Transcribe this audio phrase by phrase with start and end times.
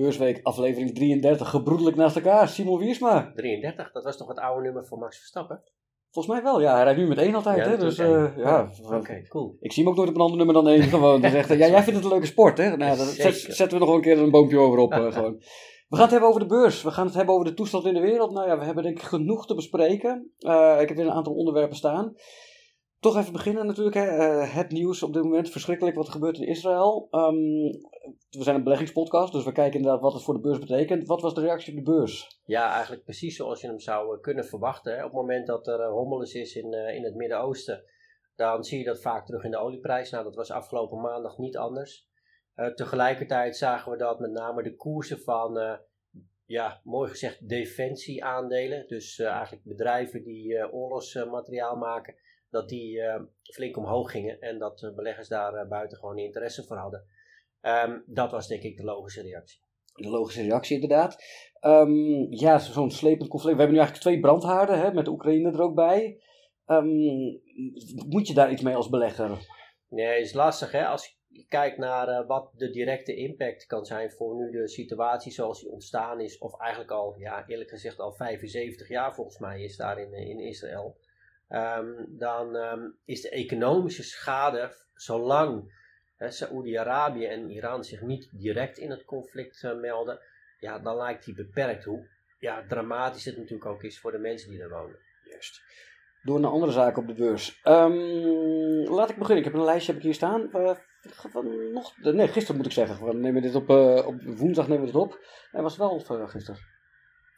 [0.00, 2.48] Beursweek aflevering 33, gebroedelijk naast elkaar.
[2.48, 3.32] Simon Wiersma.
[3.34, 5.62] 33, dat was toch het oude nummer voor Max Verstappen?
[6.10, 6.74] Volgens mij wel, ja.
[6.74, 7.76] Hij rijdt nu met één altijd, Ja, hè.
[7.78, 8.70] Dus eh, ja.
[8.92, 9.56] Oké, cool.
[9.60, 11.20] Ik zie hem ook nooit op een ander nummer dan één gewoon.
[11.20, 12.76] Dus echt, ja, jij vindt het een leuke sport, hè?
[12.76, 15.36] Nou, dat zet- zetten we nog wel een keer een boompje over op, eh, gewoon.
[15.88, 16.82] We gaan het hebben over de beurs.
[16.82, 18.30] We gaan het hebben over de toestand in de wereld.
[18.32, 20.32] Nou ja, we hebben denk ik genoeg te bespreken.
[20.38, 22.14] Eh, ik heb weer een aantal onderwerpen staan.
[23.00, 23.96] Toch even beginnen natuurlijk.
[23.96, 24.06] Hè.
[24.06, 25.50] Eh, het nieuws op dit moment.
[25.50, 27.08] Verschrikkelijk wat er gebeurt in Israël.
[27.10, 27.34] Ehm,
[28.30, 31.06] we zijn een beleggingspodcast, dus we kijken inderdaad wat het voor de beurs betekent.
[31.06, 32.40] Wat was de reactie op de beurs?
[32.44, 34.92] Ja, eigenlijk precies zoals je hem zou eh, kunnen verwachten.
[34.92, 34.98] Hè.
[34.98, 37.84] Op het moment dat er hommeles is in, eh, in het Midden-Oosten,
[38.36, 40.10] dan zie je dat vaak terug in de olieprijs.
[40.10, 42.08] Nou, dat was afgelopen maandag niet anders.
[42.54, 45.78] Eh, tegelijkertijd zagen we dat met name de koersen van, eh,
[46.50, 48.88] ja, mooi gezegd, defensieaandelen.
[48.88, 52.14] Dus eh, eigenlijk bedrijven die eh, oorlogsmateriaal maken,
[52.50, 54.40] dat die eh, flink omhoog gingen.
[54.40, 57.04] En dat eh, beleggers daar eh, buiten gewoon interesse voor hadden.
[57.60, 59.60] Ehm, dat was denk ik de logische reactie.
[59.94, 61.24] De logische reactie inderdaad.
[61.60, 63.56] Ehm, ja, zo'n slepend conflict.
[63.56, 66.20] We hebben nu eigenlijk twee brandhaarden, hè, met de Oekraïne er ook bij.
[66.66, 66.88] Ehm,
[68.08, 69.46] moet je daar iets mee als belegger?
[69.88, 70.86] Nee, is lastig hè.
[70.86, 75.32] Als je kijkt naar uh, wat de directe impact kan zijn voor nu de situatie
[75.32, 79.62] zoals die ontstaan is, of eigenlijk al, ja, eerlijk gezegd al 75 jaar volgens mij
[79.62, 80.96] is daar in, in Israël,
[81.50, 85.78] um, dan um, is de economische schade, zolang
[86.18, 90.20] Saoedi-Arabië en Iran zich niet direct in het conflict uh, melden,
[90.58, 91.84] ja, dan lijkt die beperkt.
[91.84, 92.06] Hoe
[92.38, 94.98] ja, dramatisch het natuurlijk ook is voor de mensen die er wonen.
[95.24, 95.62] Juist.
[96.22, 97.60] Door naar andere zaken op de beurs.
[97.64, 97.92] Um,
[98.88, 99.44] laat ik beginnen.
[99.44, 100.50] Ik heb een lijstje heb ik hier staan.
[101.72, 103.22] Nog, nee, gisteren moet ik zeggen.
[103.32, 105.18] We dit op, uh, op woensdag nemen we dit op.
[105.50, 106.60] Hij was wel uh, gisteren.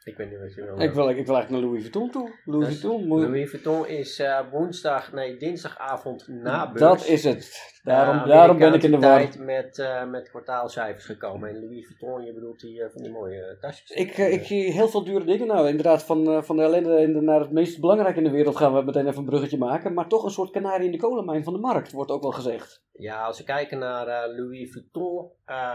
[0.05, 0.81] Ik weet niet wat je wil.
[0.81, 2.31] Ik wil, ik wil eigenlijk naar Louis Vuitton toe.
[2.45, 3.07] Louis dus Vuitton.
[3.07, 3.21] Moet...
[3.21, 6.81] Louis Vuitton is uh, woensdag, nee, dinsdagavond na beurs.
[6.81, 7.71] Dat is het.
[7.83, 9.29] Daarom, uh, daarom ben ik in de war.
[9.39, 11.49] met, uh, met kwartaalcijfers gekomen.
[11.49, 13.91] En Louis Vuitton, je bedoelt die van die mooie tasjes.
[13.91, 15.47] Ik, ik zie heel veel dure dingen.
[15.47, 18.83] Nou, inderdaad, van, van de ellende naar het meest belangrijke in de wereld gaan we
[18.83, 19.95] meteen even een bruggetje maken.
[19.95, 22.83] Maar toch een soort kanarie in de kolenmijn van de markt, wordt ook wel gezegd.
[22.93, 25.31] Ja, als we kijken naar Louis Vuitton,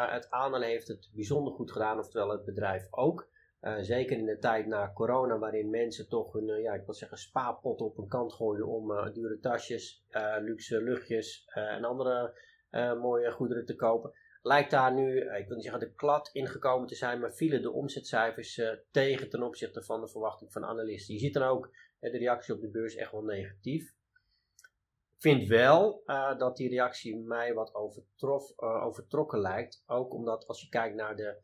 [0.09, 3.27] het aandeel heeft het bijzonder goed gedaan, oftewel het bedrijf ook.
[3.61, 6.93] Uh, zeker in de tijd na corona, waarin mensen toch hun, uh, ja, ik wil
[6.93, 10.05] zeggen, spaarpot op een kant gooiden om uh, dure tasjes,
[10.39, 12.39] luxe luchtjes en andere
[12.99, 14.13] mooie goederen te kopen.
[14.41, 17.71] Lijkt daar nu, ik wil niet zeggen de klad ingekomen te zijn, maar vielen de
[17.71, 21.13] omzetcijfers tegen ten opzichte van de verwachting van analisten.
[21.13, 21.69] Je ziet dan ook
[21.99, 23.95] de reactie op de beurs echt wel negatief.
[25.15, 26.03] Ik vind wel
[26.37, 29.83] dat die reactie mij wat overtrof, overtrokken lijkt.
[29.85, 31.37] Ook omdat als je kijkt naar de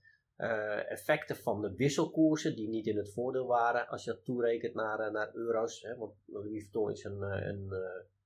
[0.44, 4.74] uh, effecten van de wisselkoersen die niet in het voordeel waren als je dat toerekent
[4.74, 5.82] naar, uh, naar euro's.
[5.82, 7.74] Hè, want Louis Vuitton is een, uh, een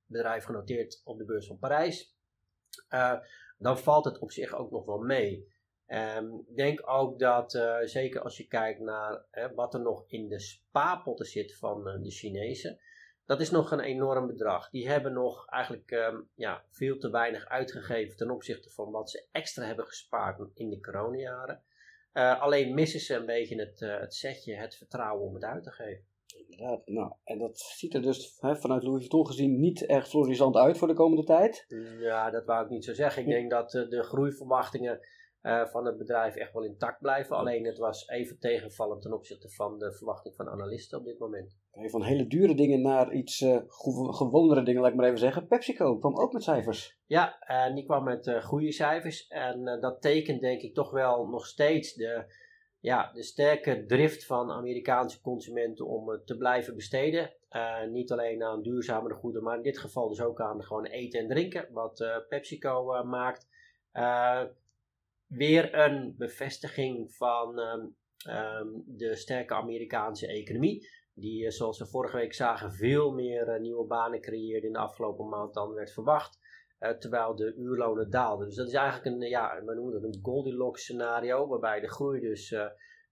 [0.06, 2.16] bedrijf genoteerd op de beurs van Parijs.
[3.58, 5.56] dan valt het op zich ook nog wel mee.
[5.86, 7.50] Um, ik denk ook dat,
[7.84, 9.24] zeker als je kijkt naar
[9.54, 12.80] wat er nog in de spaarpotten zit van de Chinezen,
[13.28, 14.70] dat is nog een enorm bedrag.
[14.70, 19.26] Die hebben nog eigenlijk um, ja, veel te weinig uitgegeven ten opzichte van wat ze
[19.32, 21.62] extra hebben gespaard in de coronajaren.
[22.14, 25.62] Uh, alleen missen ze een beetje het, uh, het setje, het vertrouwen om het uit
[25.62, 26.04] te geven.
[26.36, 30.56] Inderdaad, nou, en dat ziet er dus hè, vanuit Louis Vuitton gezien niet erg florisant
[30.56, 31.64] uit voor de komende tijd.
[32.00, 33.22] Ja, dat wou ik niet zo zeggen.
[33.22, 35.00] Ik denk dat uh, de groeiverwachtingen
[35.48, 37.36] van het bedrijf echt wel intact blijven.
[37.36, 41.56] Alleen het was even tegenvallend ten opzichte van de verwachting van analisten op dit moment.
[41.72, 43.44] Van hele dure dingen naar iets
[44.08, 45.46] gewonere dingen, laat ik maar even zeggen.
[45.46, 46.98] PepsiCo kwam ook met cijfers.
[47.06, 49.26] Ja, en die kwam met uh, goede cijfers.
[49.26, 52.24] En dat tekent denk ik toch wel nog steeds de,
[52.80, 57.34] ja, de sterke drift van Amerikaanse consumenten om te blijven besteden.
[57.90, 61.28] niet alleen aan duurzamere goederen, maar in dit geval dus ook aan gewoon eten en
[61.28, 63.46] drinken, wat PepsiCo maakt.
[65.28, 67.96] Weer een bevestiging van um,
[68.34, 70.88] um, de sterke Amerikaanse economie.
[71.14, 75.54] Die, zoals we vorige week zagen, veel meer nieuwe banen creëerde in de afgelopen maand
[75.54, 76.38] dan werd verwacht.
[76.80, 78.46] Uh, terwijl de uurlonen daalden.
[78.46, 82.20] Dus dat is eigenlijk een, ja, we noemen dat een Goldilocks scenario, waarbij de groei
[82.20, 82.54] dus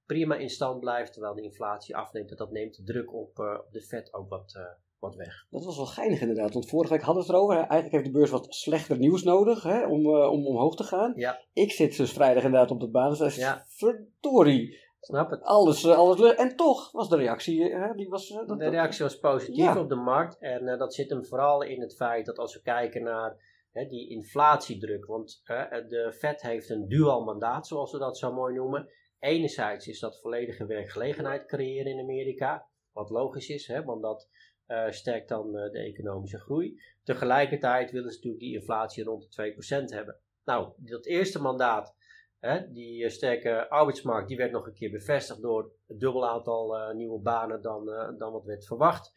[0.06, 2.30] prima in stand blijft, terwijl de inflatie afneemt.
[2.30, 4.76] En dat neemt de druk op, op de vet ook wat,
[5.06, 5.46] wat weg.
[5.50, 7.56] Dat was wel geinig inderdaad, want vorige week hadden we het erover.
[7.56, 11.12] Eigenlijk heeft de beurs wat slechter nieuws nodig hè, om, om omhoog te gaan.
[11.16, 11.40] Ja.
[11.52, 13.36] Ik zit dus vrijdag inderdaad op de basis.
[13.36, 13.64] Ja.
[13.66, 14.84] Verdorie.
[15.00, 15.42] Snap het.
[15.42, 18.28] Alles, alles en toch was de reactie, hè, die was...
[18.28, 19.80] Dat, de reactie was positief ja.
[19.80, 23.02] op de markt en dat zit hem vooral in het feit dat als we kijken
[23.02, 25.06] naar Hè, die inflatiedruk.
[25.06, 25.42] Want
[25.88, 28.88] de Fed heeft een dual mandaat, zoals we dat zo mooi noemen.
[29.18, 32.68] Enerzijds is dat volledige werkgelegenheid creëren in Amerika.
[32.92, 34.28] Wat logisch is, hè, want dat
[34.68, 36.80] uh, sterkt dan uh, de economische groei.
[37.02, 40.16] Tegelijkertijd willen ze natuurlijk die inflatie rond de 2% hebben.
[40.44, 41.94] Nou, dat eerste mandaat
[42.40, 47.20] Hè, die sterke arbeidsmarkt die werd nog een keer bevestigd door het dubbel aantal nieuwe
[47.20, 47.84] banen dan,
[48.18, 49.12] dan wat werd verwacht.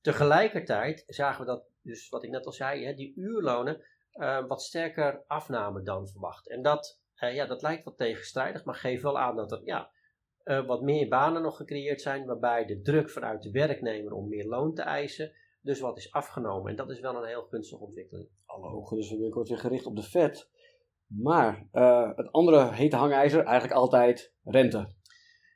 [0.00, 3.84] Tegelijkertijd zagen we dat, dus wat ik net al zei, hè, die uurlonen
[4.48, 6.48] wat sterker afnamen dan verwacht.
[6.48, 9.90] En dat, ja, dat lijkt wat tegenstrijdig, maar geeft wel aan dat er ja,
[10.44, 14.74] wat meer banen nog gecreëerd zijn, waarbij de druk vanuit de werknemer om meer loon
[14.74, 15.32] te eisen
[15.64, 16.70] dus wat is afgenomen.
[16.70, 18.28] En dat is wel een heel gunstige ontwikkeling.
[18.44, 20.50] Hallo, dus we wordt weer gericht op de vet.
[21.06, 24.88] Maar uh, het andere hete hangijzer, eigenlijk altijd rente.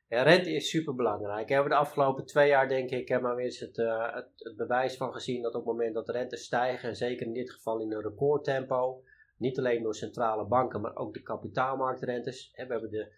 [0.08, 1.48] Ja, rente is super belangrijk.
[1.48, 4.56] We hebben de afgelopen twee jaar, denk ik, maar weer eens het, uh, het, het,
[4.56, 7.80] bewijs van gezien dat op het moment dat de rente stijgen, zeker in dit geval
[7.80, 9.02] in een recordtempo,
[9.36, 12.50] niet alleen door centrale banken, maar ook de kapitaalmarktrentes.
[12.54, 13.12] we hebben de,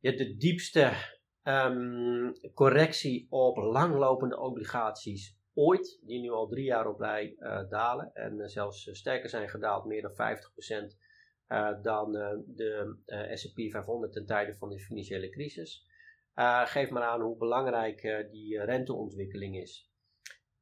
[0.00, 0.92] de diepste
[1.42, 8.10] um, correctie op langlopende obligaties ooit, die nu al drie jaar op rij uh, dalen
[8.12, 10.38] en uh, zelfs uh, sterker zijn gedaald, meer dan
[10.92, 10.96] 50%
[11.82, 12.12] dan
[12.46, 12.96] de
[13.32, 15.86] S&P 500 ten tijde van de financiële crisis.
[16.64, 19.90] geeft maar aan hoe belangrijk die renteontwikkeling is.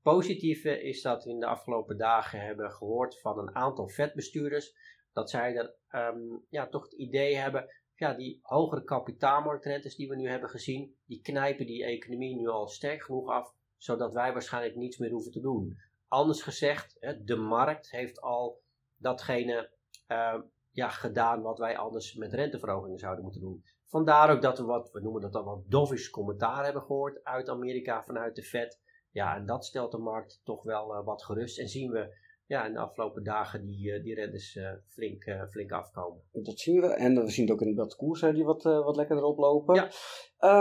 [0.02, 4.74] Positieve is dat we in de afgelopen dagen hebben gehoord van een aantal vetbestuurders
[5.12, 10.16] dat zij er um, ja, toch het idee hebben ja, die hogere kapitaalmarktrentes die we
[10.16, 14.76] nu hebben gezien, die knijpen die economie nu al sterk genoeg af zodat wij waarschijnlijk
[14.76, 15.76] niets meer hoeven te doen.
[16.08, 18.60] Anders gezegd, de markt heeft al
[18.96, 19.70] datgene
[20.08, 20.34] uh,
[20.70, 23.64] ja, gedaan wat wij anders met renteverhogingen zouden moeten doen.
[23.86, 27.48] Vandaar ook dat we wat, we noemen dat dan wat dovish commentaar hebben gehoord uit
[27.48, 28.80] Amerika vanuit de Fed.
[29.10, 31.58] Ja, en dat stelt de markt toch wel uh, wat gerust.
[31.58, 32.16] En zien we
[32.48, 36.20] ja, in de afgelopen dagen die, uh, die rentes uh, flink, flink afkomen.
[36.32, 36.86] Dat zien we.
[36.86, 39.74] En we zien het ook in de koersen die wat, wat lekkerder oplopen.
[39.74, 39.90] Ja.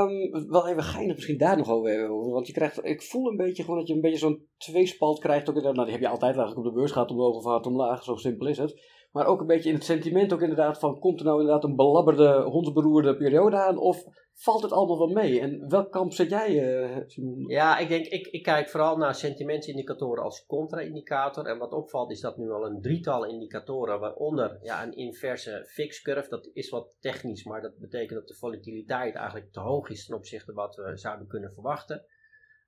[0.04, 2.10] Um, wel even geinig misschien daar nog over.
[2.10, 5.50] Want je krijgt, ik voel een beetje gewoon dat je een beetje zo'n tweespalt krijgt.
[5.50, 8.04] Ook, nou, die heb je altijd eigenlijk op de beurs gaat omhoog of omlaag.
[8.04, 8.82] Zo simpel is het.
[9.18, 11.00] Maar ook een beetje in het sentiment ook inderdaad van...
[11.00, 13.78] Komt er nou inderdaad een belabberde, hondsberoerde periode aan?
[13.78, 14.04] Of
[14.34, 15.40] valt het allemaal wel mee?
[15.40, 17.44] En welk kamp zet jij, Simon?
[17.48, 21.46] Ja, ik denk, ik, ik kijk vooral naar sentimentsindicatoren als contra-indicator.
[21.46, 26.02] En wat opvalt is dat nu al een drietal indicatoren, waaronder ja, een inverse fix
[26.02, 26.30] curve.
[26.30, 30.16] Dat is wat technisch, maar dat betekent dat de volatiliteit eigenlijk te hoog is ten
[30.16, 32.06] opzichte van wat we zouden kunnen verwachten.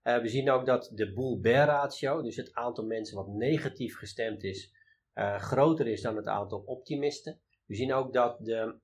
[0.03, 4.43] Uh, we zien ook dat de bull-bear ratio, dus het aantal mensen wat negatief gestemd
[4.43, 4.77] is,
[5.19, 7.39] uh, groter is dan het aantal optimisten.
[7.65, 8.79] We zien ook dat de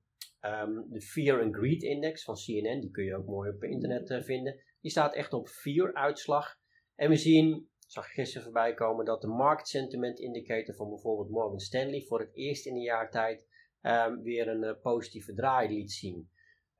[0.46, 4.10] Um, de Fear and Greed Index van CNN, die kun je ook mooi op internet
[4.10, 6.56] uh, vinden, die staat echt op 4 uitslag.
[6.94, 11.58] En we zien, zag gisteren voorbij komen, dat de Market Sentiment Indicator van bijvoorbeeld Morgan
[11.58, 13.46] Stanley voor het eerst in een jaar tijd
[13.82, 16.30] um, weer een uh, positieve draai liet zien.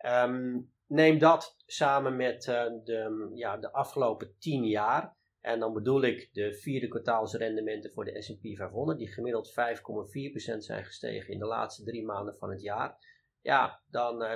[0.06, 5.16] Um, neem dat samen met de, ja, de afgelopen 10 jaar.
[5.46, 9.54] En dan bedoel ik de vierde kwartaalsrendementen voor de S&P 500, die gemiddeld 5,4%
[10.58, 12.98] zijn gestegen in de laatste drie maanden van het jaar
[13.46, 14.32] ja, dan uh,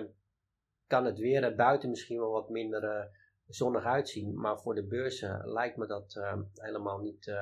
[0.87, 3.05] kan het weer buiten misschien wel wat minder uh,
[3.47, 4.41] zonnig uitzien.
[4.41, 6.21] Maar voor de beurzen lijkt me dat
[6.55, 7.33] helemaal niet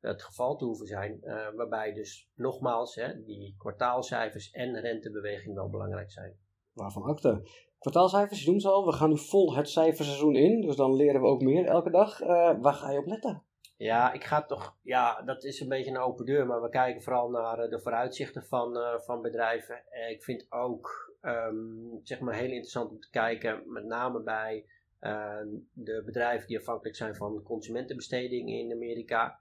[0.00, 1.20] het geval te hoeven zijn.
[1.56, 2.94] waarbij dus nogmaals
[3.24, 6.38] die kwartaalcijfers en rentebeweging wel belangrijk zijn.
[6.72, 7.42] Waarvan acte?
[7.82, 8.86] Kwartaalcijfers doen ze al.
[8.86, 10.60] We gaan nu vol het cijferseizoen in.
[10.60, 12.18] Dus dan leren we ook meer elke dag.
[12.60, 13.42] waar ga je op letten?
[13.82, 17.02] Ja, ik ga toch, ja, dat is een beetje een open deur, maar we kijken
[17.02, 19.82] vooral naar eh, de vooruitzichten van, uh, van bedrijven.
[20.10, 24.66] ik vind ook, um, zeg maar, heel interessant om te kijken, met name bij
[25.00, 25.36] uh,
[25.72, 29.38] de bedrijven die afhankelijk zijn van consumentenbesteding in Amerika.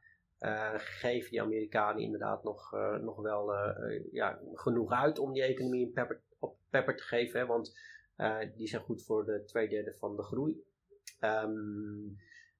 [0.77, 2.71] geven die Amerikanen inderdaad nog,
[3.01, 3.53] nog wel
[4.11, 5.93] ja, genoeg uit om die economie
[6.39, 7.77] op pepper te geven, want
[8.55, 10.63] die zijn goed voor de twee derde van de groei.
[11.19, 12.17] Um,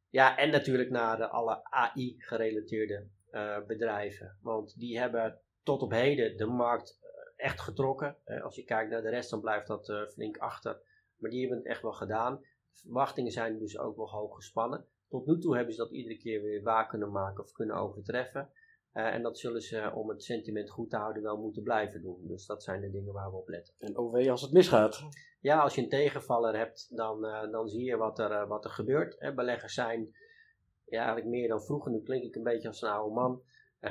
[0.10, 4.38] ja, en natuurlijk naar de, alle AI-gerelateerde eh, bedrijven.
[4.42, 8.18] Want die hebben tot op heden de markt eh, echt getrokken.
[8.44, 10.82] Als je kijkt naar de rest, dan blijft dat flink achter.
[11.18, 12.40] Maar die hebben het echt wel gedaan.
[12.72, 14.86] De verwachtingen zijn dus ook wel hoog gespannen.
[15.10, 18.50] Tot nu toe hebben ze dat iedere keer weer waar kunnen maken of kunnen overtreffen.
[18.92, 22.28] En dat zullen ze, om het sentiment goed te houden, wel moeten blijven doen.
[22.28, 23.74] Dus dat zijn de dingen waar we op letten.
[23.78, 25.04] En OW als het misgaat?
[25.42, 28.66] ja, als je een tegenvaller hebt, dan, uh, dan zie je wat er, uh, wat
[28.66, 29.16] er gebeurt.
[29.20, 29.34] Hè.
[29.34, 30.16] Beleggers zijn
[30.86, 31.92] ja, eigenlijk meer dan vroeger.
[31.92, 33.44] Nu klink ik een beetje als een oude man,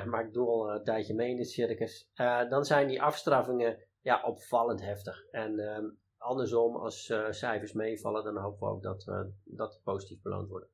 [0.05, 2.11] maar ik doe al een tijdje mee in dit circus.
[2.49, 5.25] dan zijn die afstraffingen ja, opvallend heftig.
[5.31, 5.85] En ehm,
[6.17, 9.05] andersom, als cijfers meevallen, dan hopen we ook dat,
[9.43, 10.69] dat positief beloond worden.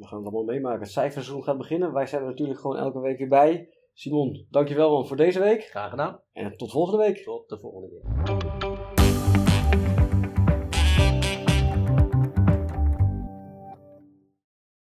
[0.00, 0.80] We gaan het allemaal meemaken.
[0.80, 1.92] Het cijferseizoen gaat beginnen.
[1.92, 3.68] Wij zijn er natuurlijk gewoon elke week weer bij.
[3.94, 5.62] Simon, dankjewel man voor deze week.
[5.62, 6.20] Graag gedaan.
[6.32, 7.22] En tot volgende week.
[7.22, 8.59] Tot de volgende keer.